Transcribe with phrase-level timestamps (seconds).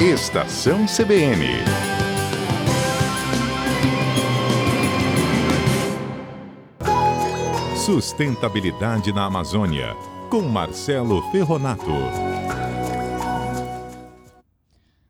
[0.00, 1.46] Estação CBN.
[7.76, 9.94] Sustentabilidade na Amazônia,
[10.28, 11.92] com Marcelo Ferronato.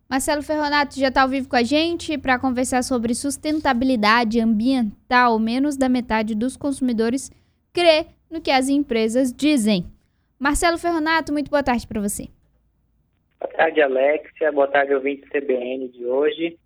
[0.07, 5.39] Marcelo Ferronato já está ao vivo com a gente para conversar sobre sustentabilidade ambiental.
[5.39, 7.32] Menos da metade dos consumidores
[7.73, 9.87] crê no que as empresas dizem.
[10.39, 12.29] Marcelo Ferronato, muito boa tarde para você.
[13.45, 14.51] Boa tarde, Alexia.
[14.53, 16.57] Boa tarde, ouvinte CBN de hoje.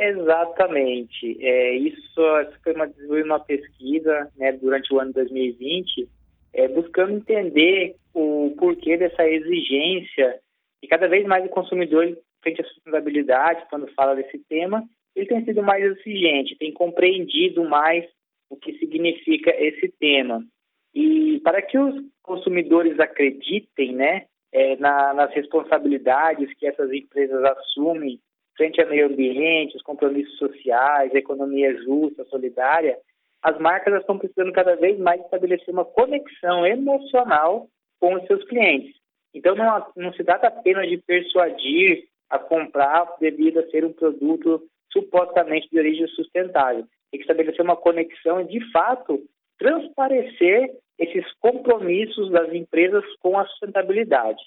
[0.00, 1.38] Exatamente.
[1.40, 2.90] É, isso, isso foi uma,
[3.24, 6.08] uma pesquisa né, durante o ano 2020,
[6.52, 10.40] é, buscando entender o porquê dessa exigência
[10.82, 14.82] e cada vez mais o consumidor, frente à sustentabilidade, quando fala desse tema,
[15.14, 18.04] ele tem sido mais exigente, tem compreendido mais
[18.50, 20.44] o que significa esse tema.
[20.92, 28.20] E para que os consumidores acreditem né, é, na, nas responsabilidades que essas empresas assumem
[28.56, 32.96] frente ao meio ambiente, os compromissos sociais, a economia justa, solidária,
[33.42, 37.66] as marcas estão precisando cada vez mais estabelecer uma conexão emocional
[37.98, 38.94] com os seus clientes.
[39.34, 44.62] Então, não, não se trata apenas de persuadir a comprar devido a ser um produto
[44.92, 46.84] supostamente de origem sustentável.
[47.10, 49.20] Tem que estabelecer uma conexão e, de fato,
[49.58, 54.42] transparecer esses compromissos das empresas com a sustentabilidade.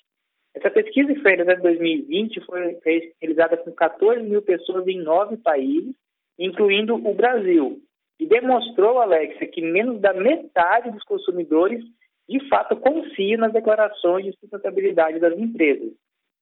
[0.56, 2.78] Essa pesquisa realizada em 2020 foi
[3.22, 5.94] realizada com 14 mil pessoas em nove países,
[6.40, 7.80] incluindo o Brasil,
[8.20, 11.84] e demonstrou, Alexa, que menos da metade dos consumidores
[12.28, 15.94] de fato confiam nas declarações de sustentabilidade das empresas.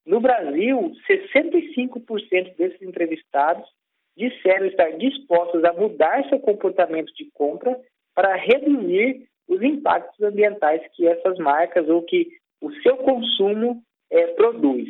[0.06, 3.68] No Brasil, 65% desses entrevistados
[4.16, 7.78] disseram estar dispostos a mudar seu comportamento de compra
[8.14, 12.28] para reduzir os impactos ambientais que essas marcas ou que
[12.62, 14.88] o seu consumo é, produz.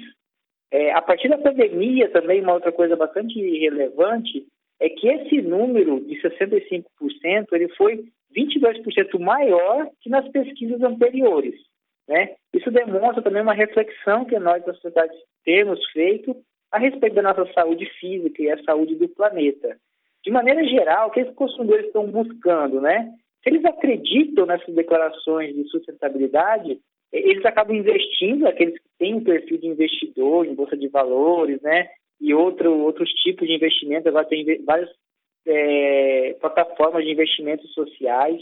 [0.71, 4.45] É, a partir da pandemia, também, uma outra coisa bastante relevante
[4.79, 6.85] é que esse número de 65%
[7.53, 11.55] ele foi 22% maior que nas pesquisas anteriores.
[12.07, 12.35] Né?
[12.53, 15.13] Isso demonstra também uma reflexão que nós da sociedade
[15.43, 16.35] temos feito
[16.71, 19.77] a respeito da nossa saúde física e a saúde do planeta.
[20.23, 23.11] De maneira geral, o que os consumidores estão buscando, né?
[23.45, 26.79] Se eles acreditam nessas declarações de sustentabilidade,
[27.13, 31.87] eles acabam investindo, aqueles que têm um perfil de investidor em bolsa de valores, né?
[32.19, 34.89] E outro, outros tipos de investimento, agora tem várias
[35.45, 38.41] é, plataformas de investimentos sociais.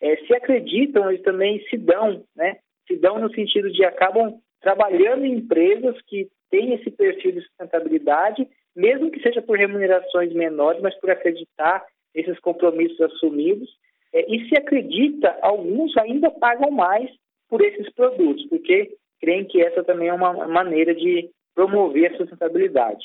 [0.00, 2.58] É, se acreditam, eles também se dão, né?
[2.86, 8.46] Se dão no sentido de acabam trabalhando em empresas que têm esse perfil de sustentabilidade,
[8.76, 13.68] mesmo que seja por remunerações menores, mas por acreditar nesses compromissos assumidos
[14.16, 17.10] é, e se acredita, alguns ainda pagam mais
[17.50, 23.04] por esses produtos, porque creem que essa também é uma maneira de promover a sustentabilidade.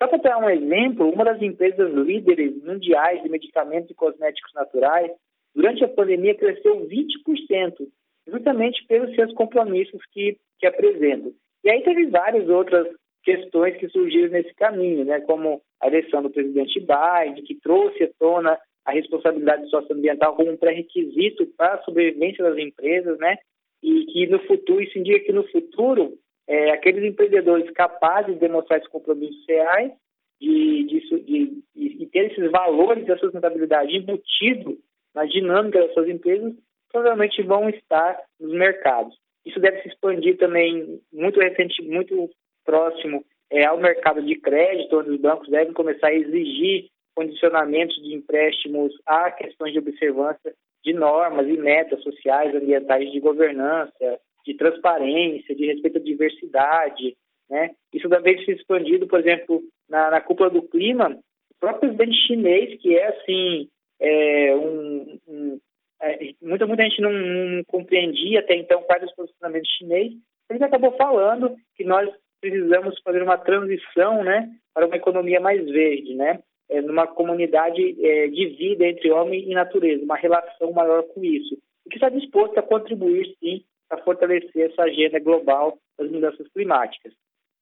[0.00, 5.10] Só para dar um exemplo, uma das empresas líderes mundiais de medicamentos e cosméticos naturais,
[5.52, 7.88] durante a pandemia cresceu 20%,
[8.28, 11.32] justamente pelos seus compromissos que, que apresentam.
[11.64, 12.86] E aí teve várias outras
[13.24, 18.08] questões que surgiram nesse caminho, né, como a eleição do presidente Biden, que trouxe à
[18.16, 23.36] tona a responsabilidade socioambiental como um pré-requisito para a sobrevivência das empresas, né?
[23.82, 28.78] E que no futuro, isso indica que no futuro, é, aqueles empreendedores capazes de demonstrar
[28.78, 29.92] esses compromissos reais,
[30.40, 34.76] de, de, de, de, ter esses valores da sustentabilidade embutido
[35.14, 36.52] na dinâmica das suas empresas,
[36.90, 39.16] provavelmente vão estar nos mercados.
[39.46, 42.28] Isso deve se expandir também muito recente, muito
[42.64, 48.14] próximo é, ao mercado de crédito, onde os bancos devem começar a exigir condicionamentos de
[48.14, 55.54] empréstimos a questões de observância de normas e metas sociais, ambientais de governança, de transparência,
[55.54, 57.16] de respeito à diversidade,
[57.48, 57.70] né?
[57.92, 61.10] Isso também se expandido, por exemplo, na, na cúpula do clima,
[61.50, 63.68] o próprio presidente chinês, que é assim,
[64.00, 65.60] é, um, um
[66.00, 70.18] é, muita, muita gente não, não, compreendia até então quais os posicionamentos chineses,
[70.50, 72.10] ele acabou falando que nós
[72.40, 76.40] precisamos fazer uma transição, né, para uma economia mais verde, né?
[76.72, 81.56] É, numa comunidade é, de vida entre homem e natureza, uma relação maior com isso,
[81.86, 87.12] e que está disposto a contribuir, sim, a fortalecer essa agenda global das mudanças climáticas.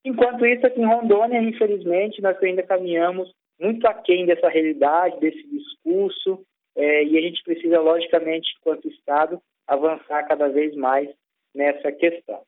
[0.05, 3.31] Enquanto isso, aqui em Rondônia, infelizmente, nós ainda caminhamos
[3.61, 6.43] muito aquém dessa realidade, desse discurso,
[6.77, 11.11] é, e a gente precisa, logicamente, enquanto Estado, avançar cada vez mais
[11.55, 12.41] nessa questão.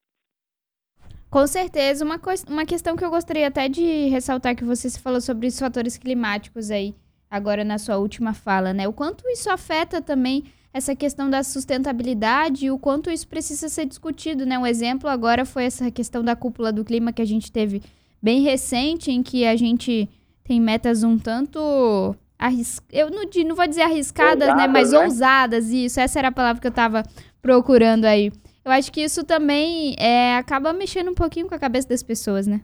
[1.32, 5.46] Com certeza, uma, uma questão que eu gostaria até de ressaltar que você falou sobre
[5.46, 6.94] os fatores climáticos aí,
[7.31, 8.87] agora na sua última fala, né?
[8.87, 10.44] O quanto isso afeta também
[10.75, 14.58] essa questão da sustentabilidade e o quanto isso precisa ser discutido, né?
[14.58, 17.82] Um exemplo agora foi essa questão da cúpula do clima que a gente teve
[18.20, 20.11] bem recente em que a gente
[20.44, 22.79] tem metas um tanto arris...
[22.93, 24.99] eu não, não vou dizer arriscadas, né, ousadas, né, mas né?
[24.99, 27.02] ousadas, isso, essa era a palavra que eu estava
[27.40, 28.31] procurando aí.
[28.64, 32.46] Eu acho que isso também é, acaba mexendo um pouquinho com a cabeça das pessoas,
[32.46, 32.60] né?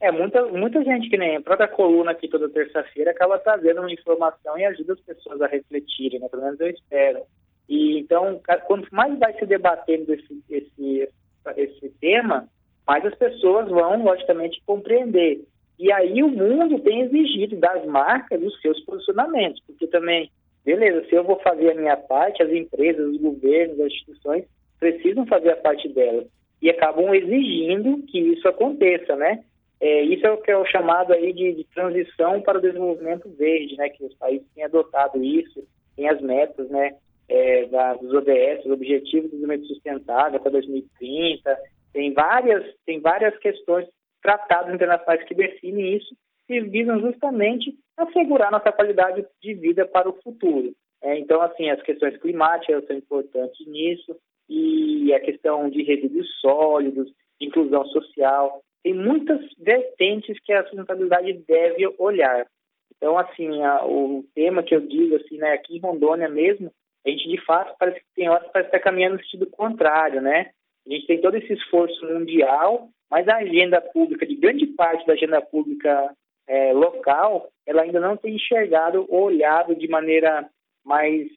[0.00, 3.92] É, muita, muita gente que nem a própria coluna aqui toda terça-feira acaba trazendo uma
[3.92, 6.28] informação e ajuda as pessoas a refletirem, né?
[6.28, 7.22] Pelo menos eu espero.
[7.68, 11.08] E então, quanto mais vai se debatendo esse, esse,
[11.56, 12.48] esse tema,
[12.84, 15.44] mais as pessoas vão, logicamente, compreender.
[15.78, 20.28] E aí o mundo tem exigido das marcas os seus posicionamentos, porque também,
[20.64, 24.44] beleza, se eu vou fazer a minha parte, as empresas, os governos, as instituições
[24.82, 26.26] precisam fazer a parte delas
[26.60, 29.44] e acabam exigindo que isso aconteça, né?
[29.80, 33.28] É, isso é o que é o chamado aí de, de, transição para o desenvolvimento
[33.38, 33.88] verde, né?
[33.90, 35.62] Que os países têm adotado isso,
[35.94, 36.96] tem as metas, né?
[37.28, 37.64] É,
[38.00, 41.56] dos ODS, os Objetivos de Desenvolvimento Sustentável até 2030,
[41.92, 43.86] tem várias, tem várias questões,
[44.20, 46.14] tratados internacionais que definem isso
[46.48, 50.72] e visam justamente assegurar nossa qualidade de vida para o futuro.
[51.02, 54.16] É, então, assim, as questões climáticas são importantes nisso,
[54.48, 61.86] e a questão de resíduos sólidos, inclusão social, tem muitas vertentes que a sustentabilidade deve
[61.98, 62.46] olhar.
[62.96, 66.70] Então, assim, a, o tema que eu digo, assim, né, aqui em Rondônia mesmo,
[67.04, 70.50] a gente de fato parece que tem horas parece estar caminhando no sentido contrário, né?
[70.86, 75.14] A gente tem todo esse esforço mundial, mas a agenda pública, de grande parte da
[75.14, 76.14] agenda pública
[76.46, 80.48] é, local, ela ainda não tem enxergado ou olhado de maneira
[80.84, 81.28] mais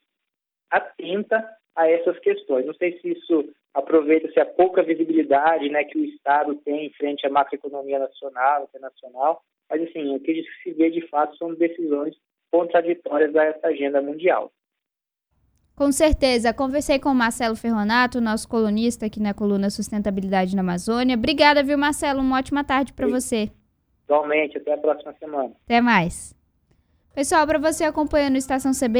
[0.69, 1.43] atenta
[1.75, 2.65] a essas questões.
[2.65, 7.29] Não sei se isso aproveita-se a pouca visibilidade né, que o Estado tem frente à
[7.29, 12.15] macroeconomia nacional, internacional, mas assim, o que se vê de fato são decisões
[12.51, 14.51] contraditórias dessa agenda mundial.
[15.75, 16.53] Com certeza.
[16.53, 21.17] Conversei com o Marcelo Ferronato, nosso colunista aqui na coluna Sustentabilidade na Amazônia.
[21.17, 22.21] Obrigada, viu, Marcelo?
[22.21, 23.51] Uma ótima tarde para você.
[24.05, 24.57] Igualmente.
[24.57, 25.51] Até a próxima semana.
[25.65, 26.33] Até mais.
[27.13, 28.99] Pessoal, para você acompanhando Estação CB